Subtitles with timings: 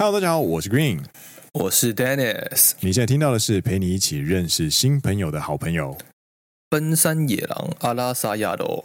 [0.00, 1.00] Hello，大家好，我是 Green，
[1.54, 2.74] 我是 Dennis。
[2.78, 5.98] 你现在听到的是陪你一起认识新朋友的好朋友——
[6.70, 8.84] 奔山野狼阿拉萨亚罗。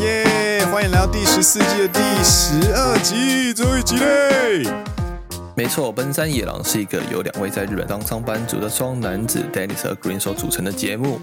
[0.00, 0.64] 耶！
[0.72, 4.91] 欢迎来到第十四季的第十二集，最后一集嘞！
[5.54, 11.20] 没错，奔山野狼是一个由两位在日本当上班族的双男子 Dennis 和 Green 所组成的节目。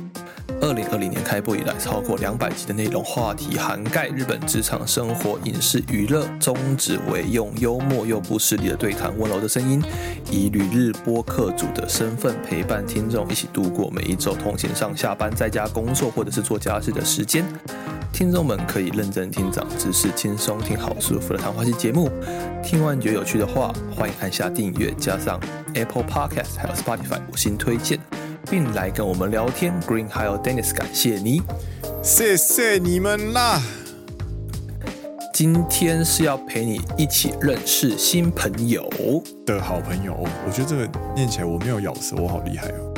[0.62, 9.82] 二零二零年开播以来，超过两百集的内容话题涵盖日本职场生活、影视娱乐，宗旨为用幽默又不失礼的对谈、温柔的声音，
[10.30, 17.46] 以旅日播客主的身份陪伴听众一起度过每一周通勤上下班、在家工作或者是做家事的时间。
[18.12, 22.12] 听众们可以认真听长知识，轻松听好舒服的谈话系节目。
[22.62, 25.40] 听完觉得有趣的话，欢迎按下订阅，加上
[25.74, 27.98] Apple Podcast 还有 Spotify 五星推荐，
[28.50, 29.74] 并来跟我们聊天。
[29.82, 31.42] Green 还有 Dennis，感谢你，
[32.02, 33.62] 谢谢你们啦！
[35.34, 38.90] 今天是要陪你一起认识新朋友
[39.46, 40.14] 的好朋友。
[40.46, 42.94] 我觉得这个念起来我没有咬舌，我好厉害哦！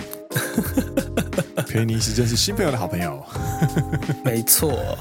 [1.67, 3.21] 陪你一起认识新朋友的好朋友，
[4.23, 4.97] 没错。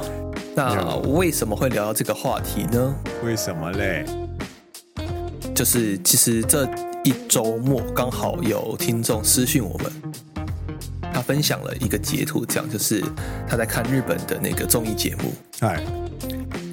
[0.55, 2.94] 那为什么会聊到这个话题呢？
[3.25, 4.05] 为什么嘞？
[5.55, 6.69] 就是其实这
[7.05, 9.92] 一周末刚好有听众私讯我们，
[11.20, 13.04] 他分享了一个截图，这样就是
[13.46, 15.78] 他在看日本的那个综艺节目，嗨，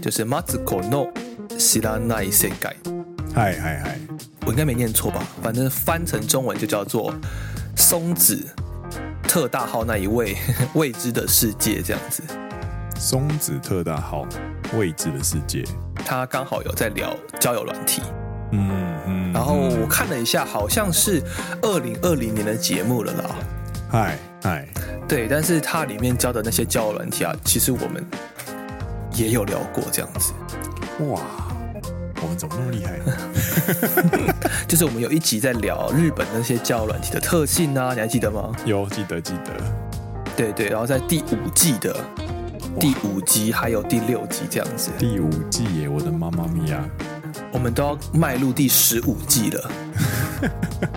[0.02, 1.12] 就是《Matsuko no
[1.58, 2.74] Shiranai Sekai》，
[3.36, 4.00] 嗨嗨嗨，
[4.46, 5.22] 我应该没念错吧？
[5.44, 7.14] 反正翻成中文就叫做
[7.76, 8.42] 松子
[9.22, 10.38] 特大号那一位
[10.76, 12.24] 未知的世界这样子。
[12.98, 14.26] 松子特大号
[14.78, 15.66] 未知的世界，
[16.06, 18.02] 他刚好有在聊交友软体。
[18.54, 21.22] 嗯嗯，然后我看了一下，好像是
[21.62, 23.36] 二零二零年的节目了啦。
[23.90, 24.66] 嗨嗨，
[25.10, 28.02] 对，但是它里面教的那些交友软体啊，其实我们
[29.14, 30.32] 也有聊过这样子。
[31.04, 31.20] 哇，
[32.22, 32.98] 我们怎么那么厉害？
[34.66, 38.50] 就是我们有一集在聊日本那些交友软体的特性啊，你还记得吗？
[38.64, 39.52] 有，记得记得。
[40.38, 41.94] 对对，然后在第五季的
[42.80, 44.92] 第五集还有第六集这样子。
[44.98, 46.82] 第五季耶，我的妈妈咪呀！
[47.52, 49.72] 我们都要迈入第十五季了，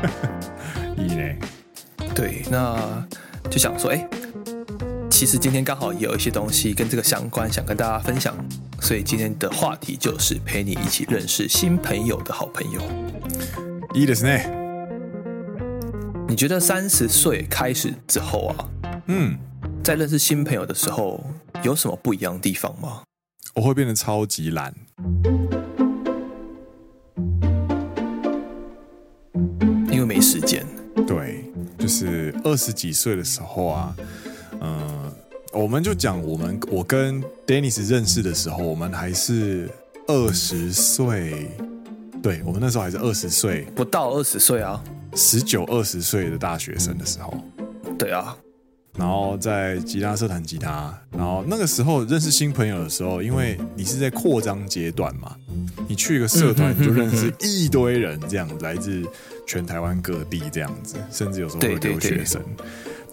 [0.97, 1.35] 一呢？
[2.15, 3.05] 对，那
[3.50, 4.08] 就想说，哎，
[5.10, 8.36] 其实今天刚好也有一些东西跟这个相关，想跟大家分享，
[8.82, 12.82] 所以今天的话题就是陪你一起认识新朋友的好朋友。
[13.94, 14.50] いいですね。
[16.28, 18.68] 你觉得三十岁开始之后啊，
[19.08, 19.38] 嗯，
[19.84, 21.24] 在认识新朋友的时候，
[21.64, 23.04] 有什么不一样的地方吗？
[23.54, 24.74] 我会变得超级懒。
[31.91, 33.97] 就是二十几岁的时候啊，
[34.61, 34.79] 嗯、
[35.51, 39.69] 呃，我们就讲我们我跟 Dennis 认识的时候，我们还是
[40.07, 41.51] 二十岁，
[42.23, 44.81] 对，我们那时候还是二十岁，不到二十岁啊，
[45.17, 47.35] 十九二十岁的大学生的时候，
[47.99, 48.37] 对啊，
[48.97, 55.35] 然后在吉他社弹吉他，然后那个时候认识新朋友的时候，因为你是在扩张阶段嘛，
[55.89, 59.05] 你去一个社团你就认识一堆人，这样来自。
[59.51, 62.41] 全台湾各地这样子，甚至有时候会留学生。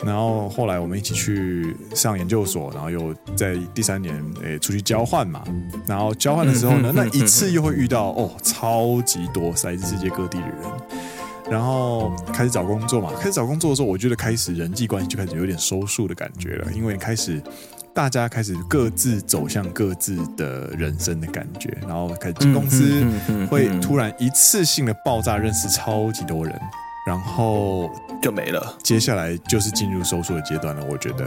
[0.06, 5.44] 然后后来我们一起去上研究所，然后又在第三年诶、欸、出去交换嘛。
[5.88, 10.58] 然后交换的时候呢，那一次又会遇到哦超级多来自世界各地的人。
[11.50, 17.42] 然后开始找工作嘛，开始找工作的时候，我觉得开始人际关系就开始有点收束的感觉了，因为开始。
[17.98, 23.04] 大家开始各自走向各自的人生的感觉，然后开始进公司，
[23.50, 26.56] 会突然一次性的爆炸，认识超级多人，
[27.08, 27.90] 然后
[28.22, 28.78] 就没了。
[28.84, 31.26] 接下来就是进入收缩的阶段了，我觉得。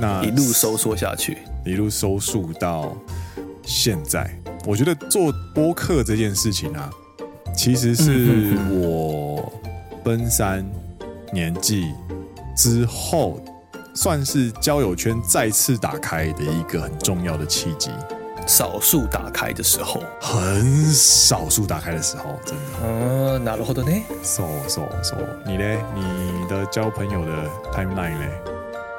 [0.00, 2.96] 那一路收缩下去，一路收束到
[3.62, 4.26] 现在，
[4.64, 6.90] 我觉得做播客这件事情啊，
[7.54, 9.52] 其实是我
[10.02, 10.66] 奔三
[11.30, 11.92] 年纪
[12.56, 13.38] 之后。
[13.95, 17.91] 算是交友圈再次打开的一个很重要的契机，
[18.47, 22.63] 少数打开的时候，很少数打开的时候，真的。
[22.83, 24.03] 嗯，なるほどね。
[24.23, 25.15] So so so，
[25.45, 25.79] 你嘞？
[25.93, 28.41] 你的交朋友的 timeline 嘞？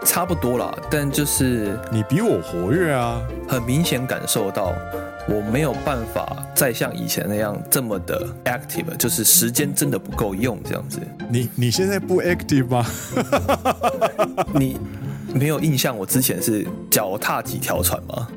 [0.08, 4.74] 差不多啦，但就是你比我活跃啊，很明显感受到
[5.28, 11.00] 我没有办法再像以前那样这么的 active，就是时间真的不够用这样子。
[11.30, 12.86] 你你现在不 active 吗？
[14.56, 14.80] 你
[15.34, 18.28] 没有印象我之前是脚踏几条船吗？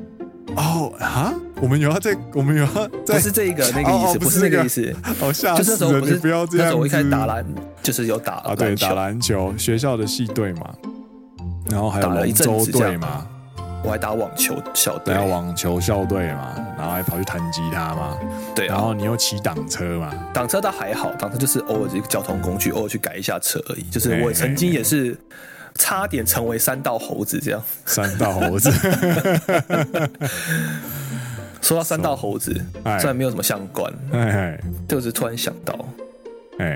[0.57, 4.93] 哦啊，我们有要在，我们有要在，不是这个那个意思，不 是那个意思。
[5.21, 5.57] 哦，吓死人！
[5.57, 6.65] 就是那时候不是，不要这样。
[6.65, 7.45] 那时候我一开始打篮，
[7.81, 10.69] 就是有打啊，对，打篮球，学校的系队嘛，
[11.69, 13.27] 然后还有龙舟队嘛，
[13.83, 18.17] 我还打网球校队，还有网球校队嘛，然后还跑去弹吉他嘛，
[18.55, 23.83] 对，然后你又骑挡车嘛，挡车倒还好，挡车就是偶尔一个交通工具，偶尔去改一下车而已。
[23.91, 25.17] 就是我曾经也是。
[25.75, 27.63] 差点成为三道猴子，这样。
[27.85, 28.69] 三道猴子。
[31.61, 32.53] 说到三道猴子，
[32.83, 33.89] 虽然没有什么相关，
[34.85, 35.73] 就是突然想到，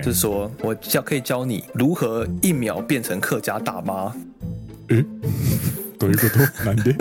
[0.01, 4.15] 就是说我教可以教你如何一秒变成客家大妈。
[4.89, 5.05] 诶，
[5.99, 6.29] 对不对？
[6.63, 6.93] 难的，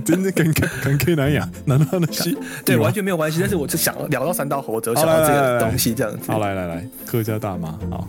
[0.04, 2.36] 真的跟跟跟客南亚，难道那些？
[2.64, 3.38] 对，完全没有关系。
[3.40, 6.30] 但是我就想聊到三道猴子，我想到这个东西，这样子。
[6.30, 8.06] 好，来来来，客家大妈，好。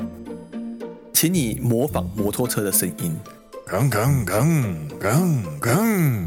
[1.13, 3.15] 请你模仿摩托车的声音，
[3.67, 6.25] 吭吭吭吭吭。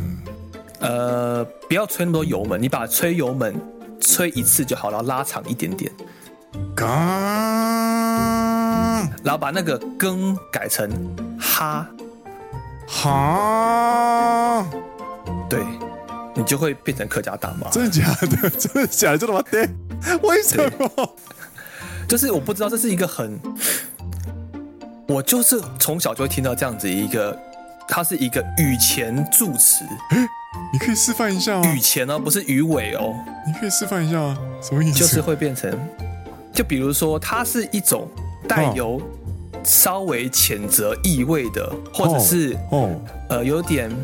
[0.81, 3.55] 呃，不要吹那么多油门，你把吹油门
[4.00, 5.93] 吹一次就好了，然后拉长一点点。
[6.75, 6.87] 吭，
[9.23, 10.89] 然后把那个更改成
[11.39, 11.87] 哈
[12.88, 14.67] 哈，
[15.49, 15.62] 对，
[16.35, 17.69] 你就会变成客家大妈。
[17.70, 18.50] 真的假的？
[18.50, 19.19] 真的假的？
[19.19, 19.44] 真的吗？
[19.50, 19.69] 对，
[20.23, 21.14] 为什么？
[22.08, 23.38] 就是我不知道，这是一个很。
[25.06, 27.38] 我就是从小就会听到这样子一个，
[27.87, 29.85] 它是一个语前助词。
[30.73, 31.73] 你可以示范一下吗？
[31.73, 33.14] 语前哦，不是语尾哦。
[33.46, 34.99] 你可以示范一下啊，什么意思？
[34.99, 35.70] 就是会变成，
[36.52, 38.08] 就比如说，它是一种
[38.49, 39.00] 带有
[39.69, 42.91] 稍微谴责意味的，或者是哦，
[43.29, 43.94] 呃，有点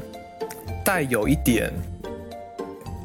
[0.85, 1.73] 带有一点，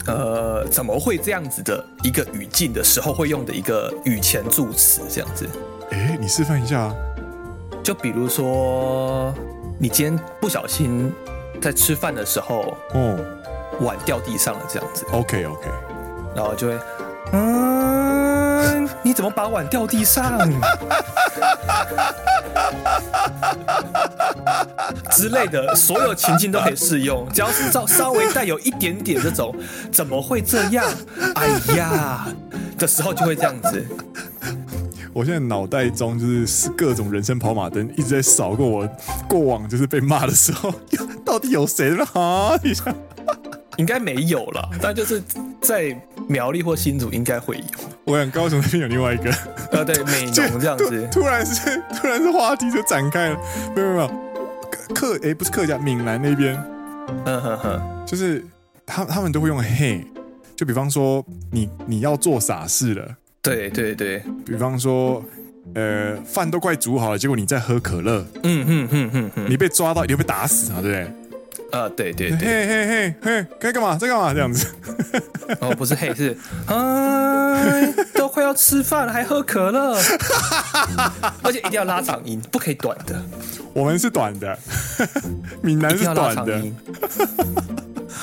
[0.05, 5.47] 呃，怎么会这样子的一个语境的时候会用的一个语前助词，这样子。
[5.91, 6.93] 哎，你示范一下啊。
[7.81, 9.33] 就比如说，
[9.79, 11.09] 你今天不小心
[11.61, 13.17] 在吃饭的时候，哦，
[13.79, 15.05] 碗掉地上了，这样子。
[15.13, 15.69] OK OK，
[16.35, 16.77] 然后就会，
[17.31, 20.37] 嗯，你怎么把碗掉地上？
[25.11, 29.53] 之类的，所有情境都可以适用，只要是稍稍微带有一点点这种，
[29.91, 30.85] 怎么会这样？
[31.35, 32.27] 哎呀，
[32.77, 33.85] 的时候就会这样子。
[35.11, 38.87] 我现在脑袋中就是各种人生跑马灯一直在扫过我
[39.27, 40.73] 过往，就是被骂的时候，
[41.25, 42.57] 到底有谁了啊？
[42.63, 42.93] 一 下
[43.77, 45.21] 应该没有了，但就是
[45.61, 47.63] 在苗栗或新竹应该会有。
[48.09, 49.29] 我想高雄那边有另外一个，
[49.71, 51.07] 啊，对，美浓这样子。
[51.13, 53.39] 突然是突然是话题就展开了，
[53.75, 54.07] 没有没有，
[54.95, 56.57] 客哎、欸、不是客家闽南那边，
[57.25, 58.43] 嗯哼哼，就是
[58.83, 60.03] 他他们都会用嘿，
[60.55, 63.07] 就比方说你你要做傻事了。
[63.43, 65.23] 对对对，比方说，
[65.75, 71.13] 呃，饭都快煮好了，结果你在喝可乐，嗯哼哼哼哼，你被抓到，你会被打死啊，对不对？
[71.71, 73.95] 啊，对对对，嘿嘿嘿嘿，该干嘛？
[73.97, 74.33] 在干嘛？
[74.33, 74.67] 这样子？
[75.59, 76.35] 哦，不是嘿， 是，
[76.67, 79.95] 哎，都快要吃饭了，还喝可乐，
[81.43, 83.21] 而且一定要拉长音，不可以短的。
[83.73, 84.57] 我们是短的，
[85.61, 86.61] 闽南是短的。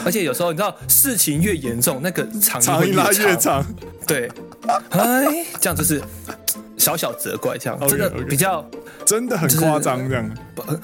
[0.04, 3.64] 而且有时候你知道，事情越严重，那个长音拉越长。
[4.06, 4.30] 对，
[4.90, 6.02] 哎，这样就是
[6.76, 8.78] 小小责怪，这样真的比较 okay.
[9.06, 10.30] 真的很夸张，这样。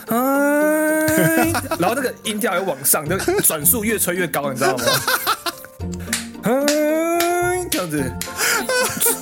[0.06, 4.84] 哎， 然后那个音调又往上，就转速越吹越高，你知道吗？
[6.44, 8.12] 哎，这样子，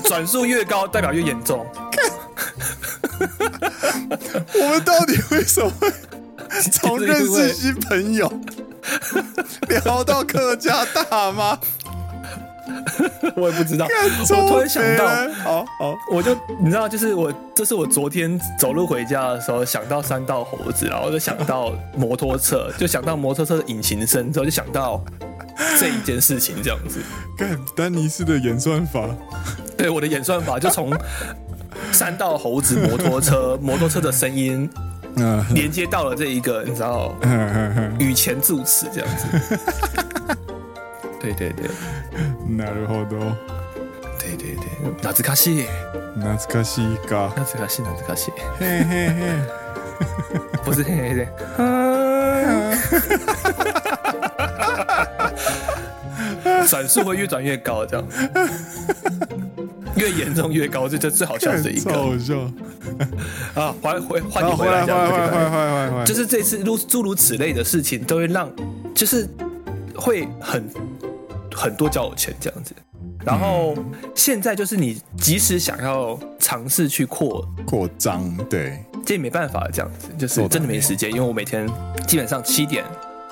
[0.04, 1.66] 转速越高代表越严重。
[4.54, 5.90] 我们到底为什么会
[6.72, 8.30] 从认识新朋友
[9.68, 11.58] 聊到客家大妈？
[13.36, 13.86] 我也不知道，
[14.30, 15.06] 我突然想到，
[15.42, 25.02] 好好，我就你知道，就是我，这是我昨天走路回家的时候想到三道猴子，然后就想到摩托车， 就想到摩托车的引擎声之后，就想到
[25.78, 27.00] 这一件事情，这样子。
[27.36, 29.08] 干丹尼斯的演算法，
[29.76, 30.92] 对，我的演算法就从
[31.92, 34.68] 三道猴子摩托车， 摩托车的声音，
[35.16, 37.14] 嗯，连接到了这一个，你知道，
[37.98, 39.26] 语前助词这样子。
[41.19, 41.69] 对对对，
[42.47, 43.35] なるほど。
[44.17, 44.63] 对对对，
[45.01, 45.67] 懐かしい，
[46.15, 48.31] 懐かしいか，懐かしい懐かしい。
[48.59, 49.19] 嘿嘿嘿，
[50.63, 51.27] 不是嘿嘿嘿，
[56.67, 58.07] 转速会越转越高，这样，
[59.95, 62.35] 越严重越高，这这最好笑的一个，好笑。
[63.53, 68.49] 啊，回回换你回来讲，就是这次如诸如此类的事情，都会让，
[68.95, 69.29] 就是
[69.95, 70.67] 会很。
[71.60, 72.74] 很多交友圈这样子，
[73.22, 73.74] 然后
[74.14, 81.68] 现在就是你即使想要尝试去扩扩张，对，这也没办法这样子，就是真的没时间，因为我每天
[82.06, 82.82] 基本上七点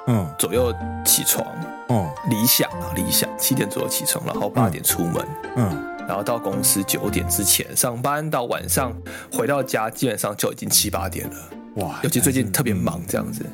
[0.06, 0.28] 嗯。
[0.38, 0.70] 左右
[1.06, 1.46] 起床，
[1.88, 8.92] 哦，理想啊理想七点左右起床，然后八点出门，嗯，然后到公司九点之前上班，到晚上
[9.32, 11.36] 回到家基本上就已经七八点了。
[11.78, 13.44] 哇，尤其最近特别忙，这样子，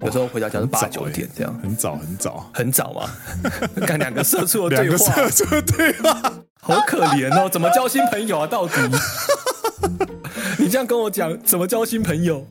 [0.00, 3.10] 有时候回到家是八九点这样，很早很早很早嘛。
[3.86, 7.48] 干两个社畜的对话，两个社畜的对话， 好可怜哦！
[7.48, 8.46] 怎么交新朋友啊？
[8.46, 8.74] 到底？
[10.58, 12.46] 你这样跟我讲，怎么交新朋友？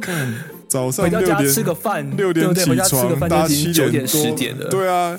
[0.00, 0.34] 看
[0.68, 4.68] 早上回到家吃个饭，六点起床，大家七点点十点了。
[4.68, 5.18] 对啊，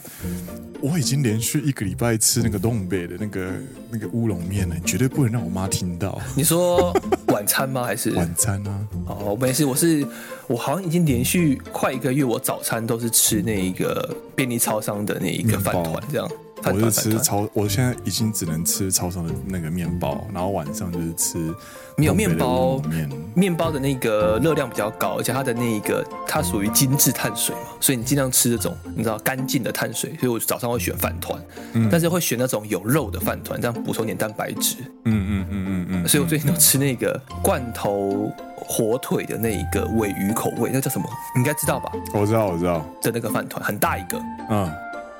[0.81, 3.51] 我已经连续一个礼拜吃那个东北的那个
[3.89, 6.19] 那个乌龙面了，你绝对不能让我妈听到。
[6.35, 6.93] 你说
[7.27, 7.83] 晚餐吗？
[7.83, 8.87] 还是 晚餐啊？
[9.07, 10.05] 哦，没事，我是
[10.47, 16.29] 我好像已经连续快一个月，我早餐都是吃那一个便利超商的那一个饭团这样。
[16.65, 21.53] 我是吃超，我现在已经只能吃超商的那个面包，然后晚上就是吃
[21.95, 31.41] 没有面包面，面包的那个热量比较高，而且它的那个它属于精致碳水嘛，所以你尽量吃这种你知道干净的碳水，所以我早上会选饭团，
[31.73, 34.75] 嗯，但是会选那种有肉的饭团，这样补充点蛋白质，
[35.05, 41.05] 嗯嗯嗯嗯嗯，所以我最近都吃那个罐头火腿的那一个鮪鱼口味，那叫什么？
[41.35, 41.91] 你应该知道吧？
[42.13, 44.69] 我知道，我知道的那个饭团很大一个，嗯。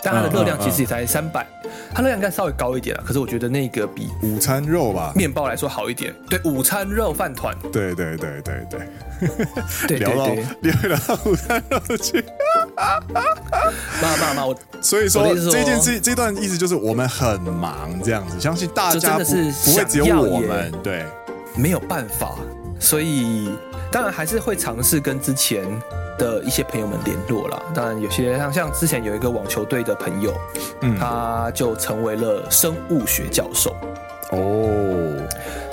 [0.03, 1.46] 但它的热量其实也才三百，
[1.94, 3.03] 它热量应该稍微高一点了。
[3.06, 6.13] 可是我觉得那个比午餐肉吧，面包来说好一点。
[6.29, 7.56] 对，午餐肉饭团。
[7.72, 8.79] 对对对对对。
[9.20, 10.00] 对对
[10.62, 12.24] 对，聊到午餐肉去。
[14.01, 21.03] 妈妈妈，我所以说这件事这段意思就是我们很忙这样子，相信大家不不会只有我们对，
[21.58, 22.36] 没有办法，
[22.79, 23.50] 所以
[23.91, 25.65] 当然还是会尝试跟之前。
[26.19, 30.31] 的一些朋友们联络了，当然有些像像之前有一个网球队的朋友，
[30.81, 33.75] 嗯，他就成为了生物学教授。
[34.31, 35.27] 哦，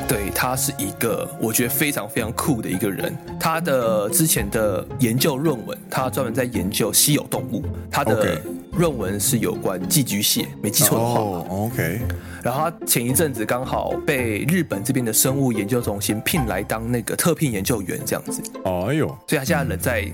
[0.09, 3.15] 对，他是一个我觉得非常非常酷的一个人。
[3.39, 7.63] 他的之前的研究论文，他专门在研究稀有动物。
[7.91, 8.41] 他的
[8.73, 11.21] 论文是有关寄居蟹，没记错的话。
[11.21, 12.01] 哦，OK。
[12.43, 18.41] 然后他前一阵子刚好被日本这边的生物研究中心聘来当那个特聘研究员，这样子。
[18.65, 20.11] 哎呦，所以他现在人在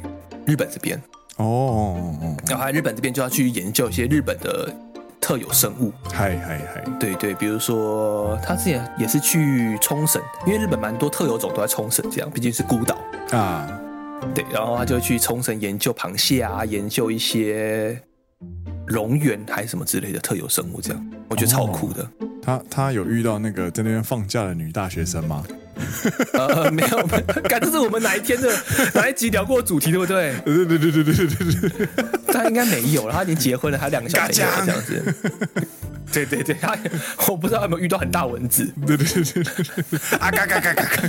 [0.46, 0.96] 日本这边。
[1.36, 2.36] 哦哦哦。
[2.48, 4.72] 然后他日本这边就要去研究一些日本的。
[5.24, 12.98] 特有生物，嗨嗨嗨，对对，比如说他之前也是去冲绳，因为日本蛮多特有种都在冲绳，这样毕竟是孤岛
[13.30, 13.80] 啊，
[14.34, 17.96] 对，然后他就去冲绳研究螃蟹啊，研究一些
[18.88, 22.02] 蝾螈还是什么之类的特有生物，这样我觉得超酷的。
[22.02, 22.08] 哦、
[22.42, 25.44] 他他有遇到那个在那边放假的女大学生吗？
[26.34, 27.06] 呃，没有，
[27.48, 28.52] 感这是我们哪一天的
[28.94, 30.34] 哪一集聊过主题，对不对？
[30.44, 31.88] 对对对对对对对。
[32.32, 35.14] 他应该没有了，他已经结婚了，还有两个小孩这样子。
[36.12, 36.76] 对对对，他
[37.28, 38.64] 我不知道有没有遇到很大蚊子。
[38.86, 39.98] 对对对对对。
[40.18, 41.08] 啊嘎嘎嘎嘎嘎。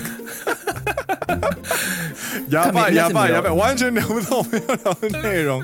[2.49, 5.63] 哑巴哑巴哑巴，完全聊不到我们要聊的内容。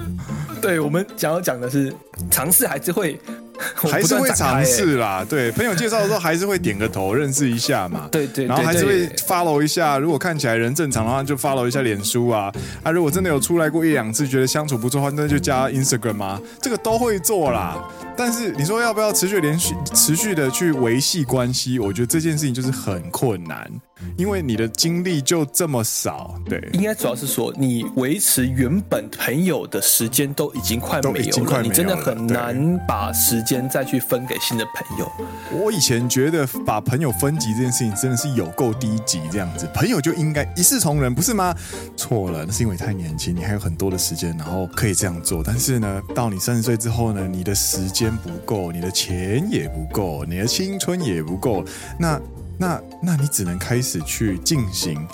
[0.62, 1.94] 对，我们想要讲的是
[2.30, 3.20] 尝试还是会。
[3.90, 8.08] 还是会尝试啦，对，朋友介绍的时候还是会点个头，认识一下嘛。
[8.12, 12.52] 对对，然后还是会 follow 一下，如果看起来人正常的话，就 follow 一下脸书啊。
[12.84, 17.78] 啊，如果真的有出来过一两次，觉得相处不错的话，那就加 Instagram 啊，这个都会做啦。
[18.16, 21.80] 但是你说要不要持续连续持续的去维系关系？
[21.80, 23.70] 我觉得这件事情就是很困难。
[24.18, 35.12] 因为你的精力就这么少，对，应该主要是说你维持原本朋友的时间都已经快没有了，已经快没有了，你真的很难把时间再去分给新的朋友。
[35.52, 41.56] 我以前觉得把朋友分级这件事情真的是有够低级，这样子，朋友就应该一视同仁，不是吗？
[41.96, 45.44] 错了，那是因为太年轻，你还有很多的时间，然后可以这样做。
[45.44, 51.64] 但是呢，到你三十岁之后呢，你的时间不够，你的钱也不够，你的青春也不够，
[51.98, 52.20] 那。
[52.60, 55.08] 那，那你只能开始去进行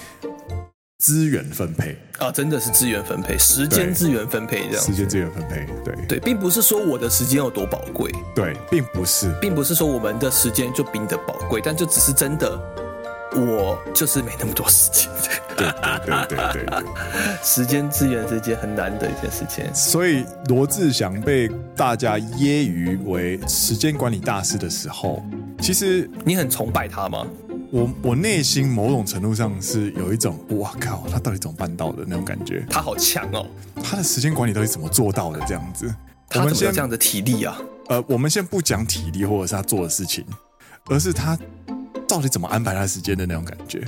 [0.97, 1.95] 资源分配。
[2.17, 5.95] 啊，真的是资源分配，时间资源分配这样，时间资源分配，对。
[6.07, 12.59] 对，并不是说我的时间有多宝贵，对，并不是，并不是说我们的时间就比你的宝贵，但就只是真的，
[13.35, 15.09] 我就是没那么多时间，
[15.57, 16.85] 对对对对对对，
[17.43, 25.23] 时间资源是一件很难的一件事情，所以罗志祥被大家揶揄为时间管理大师的时候。
[25.59, 27.25] 其实你很崇拜他吗？
[27.71, 32.65] 我我内心某种程度上是有一种，哇靠，他到底怎么办到的那种感觉？
[32.69, 33.45] 他好强哦！
[33.83, 35.39] 他的时间管理到底怎么做到的？
[35.47, 35.93] 这样子，
[36.29, 37.57] 他怎么有这样的体力啊？
[37.87, 40.25] 呃，我们先不讲体力或者是他做的事情，
[40.89, 41.37] 而是他
[42.07, 43.81] 到底怎么安排他时间的那种感觉。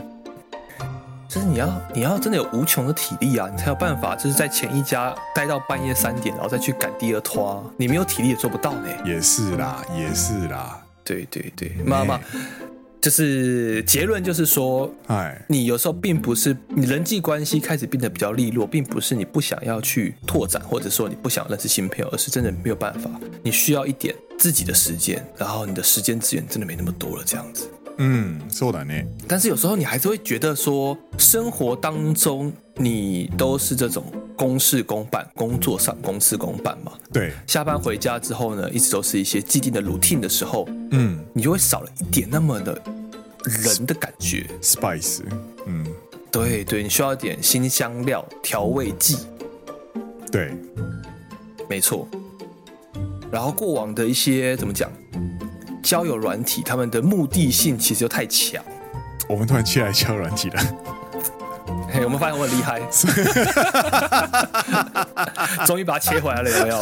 [1.30, 7.70] 就是你要你要真的有无穷的体力啊，你才有办法就是在前一家待到半夜三点，然后再去赶第二拖。
[7.76, 8.88] 你没有体力也做不到呢。
[9.04, 10.82] 也是啦，也是啦。
[11.04, 12.18] 对对对，妈妈，
[13.02, 23.12] 就是结论就是说，哎，你有时候并不是你人际关系开始变得比较利落，并不是你不想要去拓展，或者说你不想认识新朋友，而是真的没有办法。
[23.44, 27.70] 你需要一点自己的时间，然后你的时间资源真的没那么多了，这样子。
[27.99, 29.07] 嗯，そうだね。
[29.29, 36.93] 但是有时候你还是会觉得说，生活当中你都是这种公事公办，工作上公事公办嘛。
[37.13, 37.33] 对。
[37.47, 42.81] 下班回家之后呢，一直都是一些既定的 routine 的时候，嗯，你就会少了一点那么的
[43.45, 45.21] 人的感觉，spice。
[45.67, 45.87] 嗯，
[46.31, 49.19] 对对，你需要一点辛香料、调味剂。
[50.31, 50.55] 对，
[51.69, 52.09] 没错。
[53.31, 54.91] 然后过往的一些怎么讲？
[55.88, 58.62] 交友软体，他们的目的性其实又太强。
[59.30, 60.62] 我们突然切来交友软体了，
[61.90, 62.82] 嘿，我们发现我很厉害，
[65.66, 66.78] 终于把它切回来了，有没有？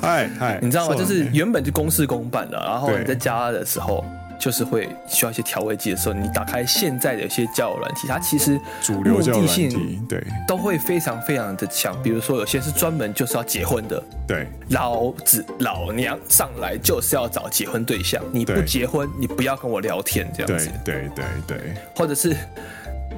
[0.00, 0.94] 嗨嗨，你知道吗？
[0.96, 4.02] 就是原本就公事公办的，然后你在家的时候。
[4.44, 11.96] 就是会需要一些调味剂的时候，你打开现在的一些交友软体，它其实主流交友软体对都会非常非常的强。
[12.02, 22.36] 比如说，有些是专门就是要结婚的，对，老子老娘上来就是要找结婚对象，你不结婚，你不要跟我聊天这样子，对对对对，或者是。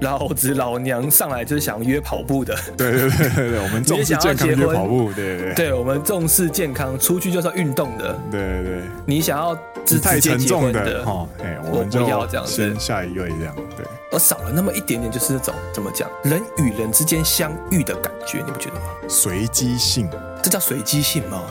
[0.00, 9.54] 老子老娘上来就是想约跑步的， 对对对对对，我们重视健康约跑步，对对对，对我们重视健康，出去就是要运动的，对对对，你想要
[10.02, 18.82] 太沉重的哈，哎，我们就要这样子，先下一位这样，对，而少了那么一点点，就是那种怎么讲，人与人之间相遇的感觉，你不觉得吗？
[19.08, 20.08] 随机性，
[20.42, 21.42] 这叫随机性吗？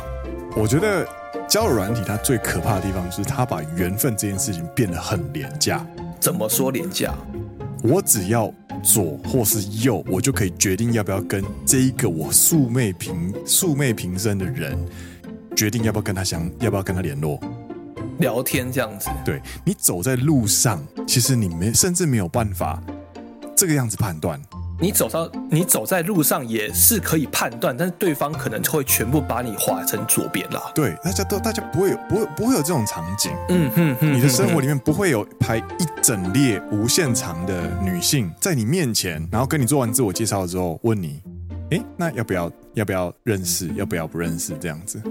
[0.56, 1.06] 我觉得
[1.48, 5.86] 交友软体它最可怕的地方就是它把缘分这件事情变得很廉价。
[6.20, 7.14] 怎么说廉价？
[7.84, 8.52] 我只要
[8.84, 14.78] 左或是右，我就可以决定要不要跟这一个我素昧平素昧平生的人
[15.56, 17.40] 决定要不要跟他相，要不要跟他联络
[18.20, 19.10] 聊天这样子。
[19.24, 22.82] 对，你走在路上，其实你没甚至没有办法
[23.56, 24.42] 这个样子判断。
[24.78, 30.62] 你走到你走在路上也是可以判断，但是对方可能就会全部把你划成左边了。
[30.76, 33.32] 对，大家都大家不会有不会不会有这种场景。
[33.50, 41.22] 嗯哼哼，你的生活里面不会有排一整列无限长的女性在你面前，然后跟你做完自我介绍之后问你，
[41.72, 43.70] 哎，那要不要要不要认识？
[43.76, 44.54] 要不要不认识？
[44.60, 45.02] 这样子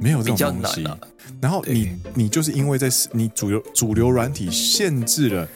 [0.00, 0.84] 没有这种东西。
[0.84, 0.98] 啊、
[1.40, 5.48] 然后你你就是因为在你主流主流软体限制了。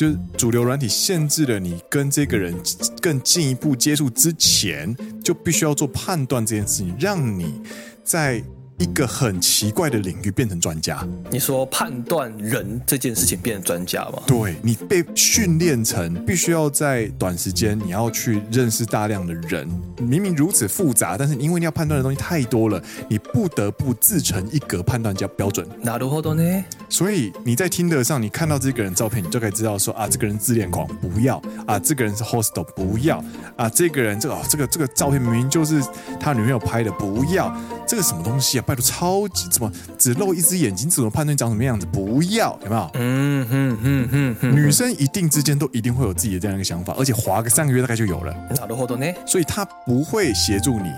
[0.00, 2.58] 就是主流软体限制了你跟这个人
[3.02, 7.60] 更进一步接触之前，就必须要做判断这件事情，让你
[8.02, 8.42] 在。
[8.79, 14.21] 一个很奇怪的领域变成专家，你说判断人这件事情变成专家吗？
[14.27, 19.65] 对，你被训练成必须要在短时间你要去认识大量的人，
[20.01, 25.65] 明明如此复杂，但是因为你要判断的东西太多了，你不得不自成一格判断叫标准。
[25.81, 26.65] なるほど呢？
[26.89, 33.23] 所以你在 Tinder 上，你看到这个人照片，你就可以知道说啊，这个人自恋狂，不要啊，这个人是 hostel，不要
[33.55, 35.81] 啊，这个人这个这个这个照片明明就是
[36.19, 37.55] 他女朋友拍的，不要
[37.87, 38.65] 这个什么东西啊？
[38.70, 41.84] 拜托，超级怎么只露一只眼睛，怎么判断长什么样子？
[41.86, 42.90] 不要，有没有？
[42.94, 44.54] 嗯哼哼哼哼。
[44.54, 48.32] 女生一定之间都一定会有自己的这样一个想法，而且滑个三个月大概就有了。
[48.60, 49.06] 好的，好的呢。
[49.26, 50.88] 所以他不会协助你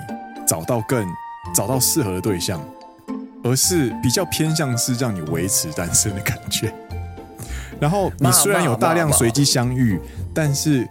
[0.46, 1.06] 找到更
[1.54, 2.62] 找到适合的对象，
[3.42, 6.72] 而是比较偏向是让你维持单身的感觉。
[7.80, 9.98] 然后你虽然有大量随机相遇，
[10.34, 10.86] 但是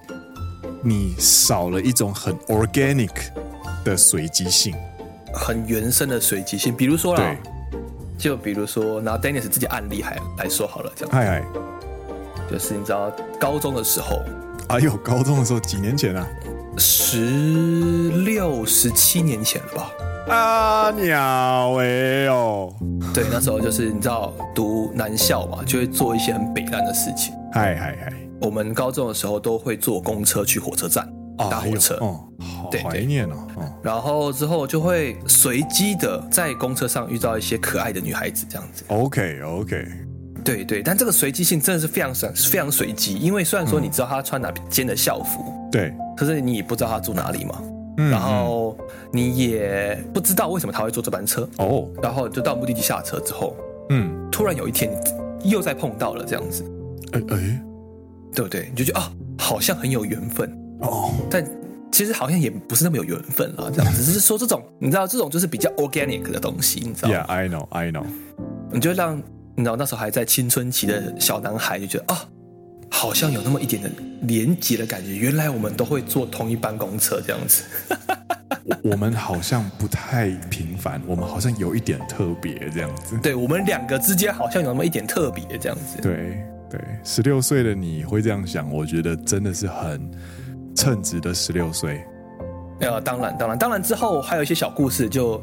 [0.83, 3.11] 你少了一种很 organic
[3.85, 4.73] 的随机性。
[5.33, 7.35] 很原生的随机性，比如说啦，
[8.17, 11.13] 就比如说拿 Dennis 自己案例还来说好了，这样。
[11.13, 11.43] 嗨嗨，
[12.49, 14.19] 就是你知道高中的时候，
[14.67, 16.27] 哎呦，高中的时候几年前啊？
[16.77, 19.91] 十六、十七年前了吧？
[20.29, 22.73] 啊鸟哎哦！
[23.13, 27.33] 对，那时候就是你知道读男校嘛，就会做一些很北烂的事情。
[27.51, 28.13] 嗨嗨嗨！
[28.39, 31.11] 我们高中的时候都会坐公车去火车站。
[31.49, 33.47] 搭火车，哦，好怀念哦。
[33.81, 38.83] 然后之后就会随机的在公车上遇到一些可爱的女孩子，这样子。
[38.87, 39.87] OK，OK，
[40.43, 43.15] 对对，但这个随机性真的是非常随，非常随机。
[43.15, 47.61] 因为虽然说你知道她穿哪间的校服，对，可是你也不知道她住哪里嘛。
[48.09, 48.75] 然后
[49.11, 51.87] 你也不知道为什么他会坐这班车哦。
[52.01, 53.55] 然后就到目的地下车之后，
[53.89, 54.89] 嗯，突然有一天
[55.43, 56.63] 又再碰到了这样子，
[57.11, 57.61] 哎哎，
[58.33, 58.69] 对不对？
[58.71, 60.49] 你就觉得啊，好像很有缘分。
[60.81, 61.45] 哦，但
[61.91, 68.05] 其实好像也不是那么有缘分了，这样 只是说这种，你知道这种就是比较 organic 的东西，你知道吗？Yeah, I know, I know。
[68.71, 69.17] 你就让
[69.55, 72.25] 你知道那时候还在青春期的小男孩就觉得啊，
[72.89, 73.89] 好像有那么一点的
[74.23, 77.63] 连结的感觉，原来我们都会坐同一班公车这样子。
[78.83, 83.17] 我们好像不太平凡，我们好像有一点特别这样子。
[83.21, 86.01] 对，我们两个之间好像有那么一点特别这样子。
[86.01, 90.09] 对对，十六岁的你会这样想，我觉得真的是很
[90.75, 92.03] 称职的十六岁。
[92.79, 95.41] 呃，当然当然当然之后还有一些小故事就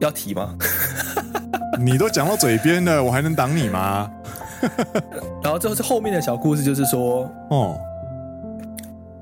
[0.00, 0.54] 要提吗？
[1.78, 4.10] 你都讲到嘴边了，我还能挡你吗？
[5.42, 7.76] 然后最后是后面的小故事，就是说，哦。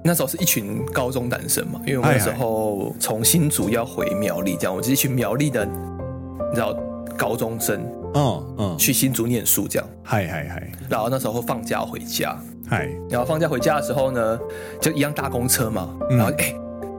[0.04, 6.76] 那时候是一群高中男生嘛，因为我那时候从新竹要回苗栗，这样，我是一群苗栗的，你知道
[7.16, 7.80] 高中生，
[8.14, 12.36] 嗯嗯，去新竹念书这样，嗨嗨嗨，然后那时候放假回家，
[12.69, 14.39] 嗨，然后放假回家的时候呢，
[14.81, 16.53] 就一样搭公车嘛，然后哎，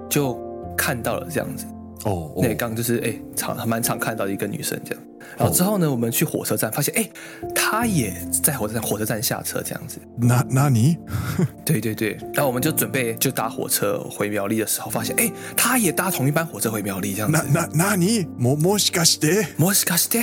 [0.09, 0.39] 就
[0.77, 1.67] 看到了这样子。
[2.05, 5.03] 哦，那刚就是哎，常蛮常看到一个女生这样，
[5.37, 7.11] 然后之后呢，我们去火车站，发现哎，
[7.53, 9.99] 她也在火车站，火车站下车这样子。
[10.17, 10.97] 那那你？
[11.65, 17.45] 对对对，然后我们就准备就搭火车回苗栗的时候，发现哎，她也搭同一班火车回苗栗这样子。
[17.53, 18.25] 那那那你？
[18.39, 19.49] ももしかして？
[19.59, 20.23] もしかして？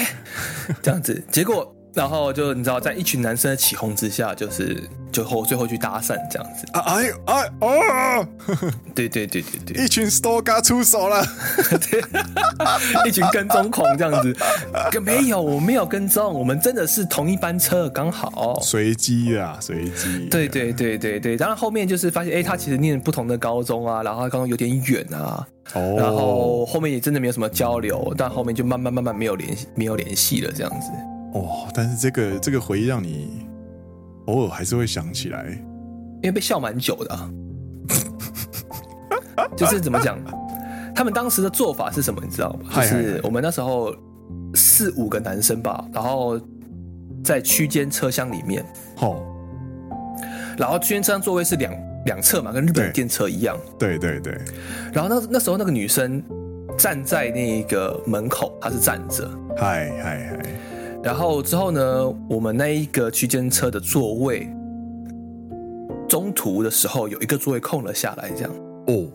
[0.81, 1.75] 这样子，结果。
[1.94, 6.66] 然后就你知道，在一群男生的起哄之下，就是最后最后去搭讪这样子。
[6.72, 8.28] 啊哎哎哦！
[8.94, 11.24] 对对对对对，一群 stalker 出手了，
[11.90, 12.02] 对，
[13.08, 14.36] 一群跟踪狂这样子。
[15.02, 20.28] 没有，我没有跟踪，我们真的是同一班车，刚好随机啊，随机。
[20.30, 30.88] 对对对对对，当然后面就是发现，哎，他其实念不同的高中啊，然后他高中有点远啊，哦，然后后面也真的没有什么交流，但后面就慢慢慢慢没有联系，没有联系了这样子。
[31.32, 33.46] 哦，但是这个这个回忆让你
[34.26, 35.46] 偶尔还是会想起来，
[36.22, 37.30] 因为被笑蛮久的啊。
[39.56, 40.18] 就是怎么讲，
[40.94, 42.20] 他们当时的做法是什么？
[42.22, 42.74] 你知道吗？
[42.74, 43.94] 就是我们那时候
[44.54, 46.38] 四五个男生吧，然后
[47.24, 48.64] 在区间车厢里面，
[48.98, 49.22] 哦，
[50.58, 51.72] 然后区间车厢座位是两
[52.06, 53.56] 两侧嘛，跟日本电车一样。
[53.78, 54.38] 对对对。
[54.92, 56.22] 然后那那时候那个女生
[56.76, 59.30] 站在那个门口，她是站着。
[59.56, 60.38] 嗨嗨嗨。
[61.02, 64.46] 然后之后呢，我们那一个区间车的座位，
[66.08, 68.52] 中途的时候有一个座位空了下来，这样
[68.86, 69.08] 哦。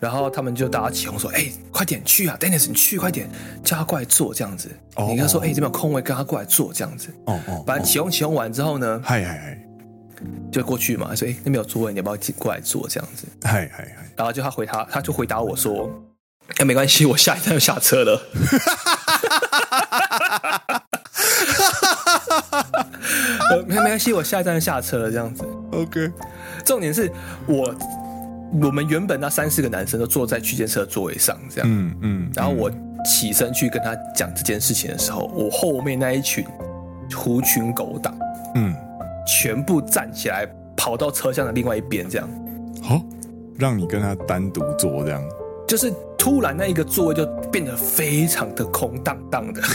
[0.00, 3.28] 然后他们就大家起哄说：“哎，快点去啊，Dennis，你去快点，
[3.62, 4.70] 叫他过来坐这样子。
[4.96, 7.08] 哦”你跟他说：“哎、哦，这边有空位，跟他过来坐这样子。
[7.26, 7.64] 哦”哦哦。
[7.66, 9.58] 反正起哄起哄完之后呢，嗨嗨嗨，
[10.50, 14.10] 就过去嘛，说：“哎，那边有座位，你要不要过来坐这样子？”嗨嗨嗨。
[14.16, 15.88] 然后就他回他，他就回答我说
[16.56, 18.20] ：“哎，没关系，我下一站就下车了。”
[23.66, 25.44] 没没关系，我下一站下车了，这样子。
[25.72, 26.10] OK。
[26.64, 27.10] 重点是
[27.46, 27.74] 我，
[28.62, 31.68] 我们原本那三四个男生都坐在区间车座位上，这样。
[31.70, 32.30] 嗯嗯。
[32.34, 32.70] 然后我
[33.04, 36.44] 起身去跟他讲这件事情的时候，我后面那一群
[37.16, 38.14] 狐群狗党，
[38.54, 38.74] 嗯，
[39.26, 42.28] 全部站起来跑到车厢的另外一边，这样。
[42.82, 43.00] 好，
[43.58, 45.22] 让你跟他单独坐，这样。
[45.66, 49.62] 就是突然那一个座位就变得非常的空荡荡的。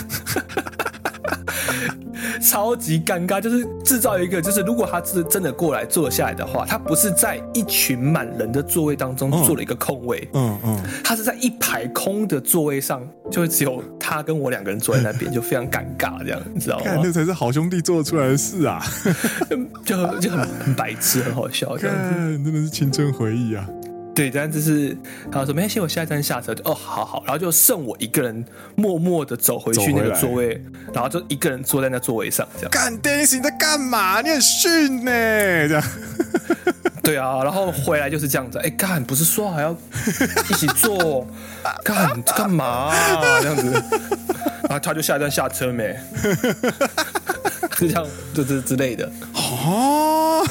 [2.41, 16.85] 超级尴尬，就是制造一个，就是如果他是真的过来坐下来的话，他不是在一群满人的座位当中坐了一个空位，嗯嗯，他是在一排空的座位上，就会只有他跟我两个人坐在那边，就非常尴尬，这样你知道吗？
[17.01, 18.85] 那才是好兄弟做出来的事啊，
[19.83, 23.67] 就 就很很白痴，很好笑，这样子，真的是青春回忆啊。
[24.15, 24.95] 对，但就是
[25.29, 32.71] 他说没关系，我下一站下车就哦，好好，然后就剩我一个人默默的走回去那个座位，然后就一个人坐在那座位上，这样。
[32.71, 34.21] 干，Dennis 你在干嘛？
[34.21, 35.11] 你很逊呢，
[35.67, 35.83] 这样。
[37.03, 39.75] 对啊，然后回来就是这样子，哎，干，不是说还要
[40.49, 41.27] 一起坐？
[41.83, 43.41] 干干嘛啊？
[43.41, 43.69] 这样子，
[44.63, 45.93] 然后他就下一站下车没？
[47.77, 49.11] 就这样，就这之类的。
[49.33, 50.47] 哦。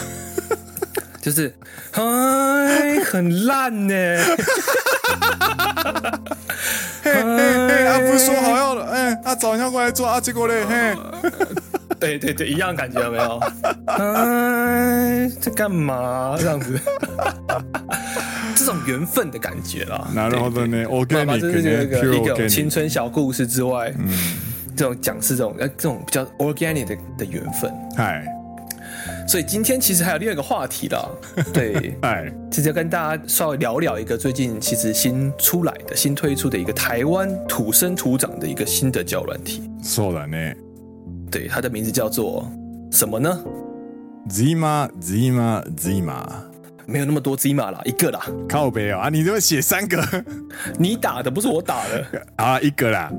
[1.24, 1.50] 就是，
[1.92, 3.94] 哎，很烂呢。
[7.02, 7.22] 嘿，嘿，
[7.66, 10.94] 嘿，啊，不是说好要，哎，啊，早上过来做啊，结果嘞，嘿，
[11.98, 13.40] 对对对，一样感觉有没有？
[13.86, 16.36] 哎，在干嘛？
[16.38, 16.78] 这样子，
[18.54, 20.06] 这种缘分的感觉啦。
[20.14, 24.10] 然后呢，我跟你这是一个一个青春小故事之外，嗯，
[24.76, 28.26] 这种讲是这种，呃，这种比较 organic 的的缘分，嗨。
[29.27, 31.07] 所以今天其实还有另外一个话题啦，
[31.53, 39.69] 对，哎，其实要跟大家稍微聊聊一个最近其实新出来的新推出的一个台湾土生土长的一个新的交软体。
[39.83, 40.55] そうだね。
[41.29, 42.51] 对，它的名字叫做
[42.91, 43.39] 什么呢？
[44.29, 46.25] Zima Zima Zima，
[46.87, 48.19] 没有那么多 Zima 啦，一个啦。
[48.47, 50.03] 靠北哦啊，你怎么写三个？
[50.79, 53.11] 你打的不是我打的啊，一个啦。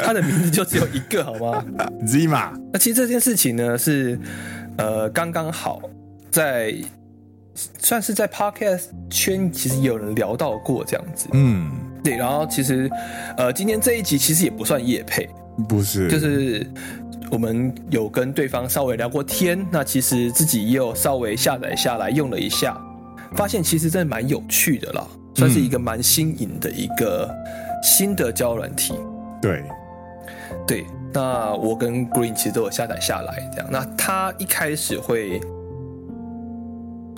[0.00, 1.64] 它的名字就只有一个，好吗？
[2.04, 2.50] Zima。
[2.72, 4.18] 那其实这件事情呢是。
[4.79, 5.81] 呃，刚刚好，
[6.31, 6.73] 在
[7.53, 11.27] 算是在 podcast 圈，其实也有人聊到过这样子。
[11.33, 11.69] 嗯，
[12.01, 12.15] 对。
[12.15, 12.89] 然后其实，
[13.35, 15.29] 呃，今天这一集其实也不算夜配，
[15.67, 16.65] 不是，就是
[17.29, 19.67] 我们有跟对方稍微聊过天。
[19.69, 22.81] 那其实自己也有稍微下载下来用了一下，
[23.35, 27.29] 发现其实真的蛮有趣的啦，算是一个蛮新颖的一个
[27.83, 28.93] 新的交友软体。
[29.41, 29.61] 对，
[30.65, 30.85] 对。
[31.11, 33.67] 那我跟 Green 其实都有下载下来，这样。
[33.71, 35.41] 那它一开始会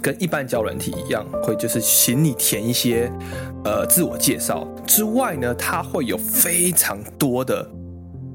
[0.01, 3.11] 跟一般交友软体一样，会就是请你填一些
[3.65, 7.69] 呃自我介绍之外呢，它会有非常多的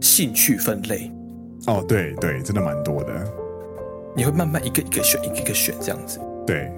[0.00, 1.10] 兴趣分类。
[1.66, 3.12] 哦，对对，真的蛮多的。
[4.14, 6.20] 你会慢慢一个一个选，一个一个选这样子。
[6.46, 6.70] 对。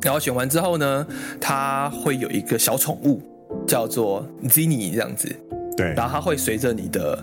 [0.00, 1.06] 然后选完之后呢，
[1.38, 3.20] 它会有一个小宠物
[3.66, 5.28] 叫做 Zinni 这样子。
[5.76, 5.92] 对。
[5.92, 7.22] 然后它会随着你的。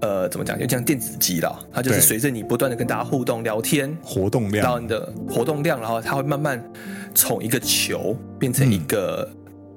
[0.00, 0.58] 呃，怎么讲？
[0.58, 6.62] 就像电子机啦，它就是随着你不断的跟大家互动聊天，活动量，然后你的活动量，然后它会慢慢
[7.14, 9.28] 从一个球变成一个